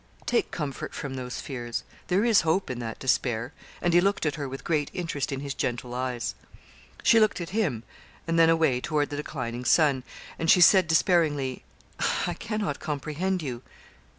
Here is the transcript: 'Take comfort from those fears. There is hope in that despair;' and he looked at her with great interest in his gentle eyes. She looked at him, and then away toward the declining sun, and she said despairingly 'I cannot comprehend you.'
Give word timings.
'Take 0.25 0.49
comfort 0.49 0.95
from 0.95 1.13
those 1.13 1.39
fears. 1.41 1.83
There 2.07 2.25
is 2.25 2.41
hope 2.41 2.71
in 2.71 2.79
that 2.79 2.97
despair;' 2.97 3.53
and 3.83 3.93
he 3.93 4.01
looked 4.01 4.25
at 4.25 4.33
her 4.33 4.49
with 4.49 4.63
great 4.63 4.89
interest 4.95 5.31
in 5.31 5.41
his 5.41 5.53
gentle 5.53 5.93
eyes. 5.93 6.33
She 7.03 7.19
looked 7.19 7.39
at 7.39 7.51
him, 7.51 7.83
and 8.27 8.39
then 8.39 8.49
away 8.49 8.81
toward 8.81 9.11
the 9.11 9.17
declining 9.17 9.63
sun, 9.63 10.03
and 10.39 10.49
she 10.49 10.59
said 10.59 10.87
despairingly 10.87 11.63
'I 12.25 12.33
cannot 12.33 12.79
comprehend 12.79 13.43
you.' 13.43 13.61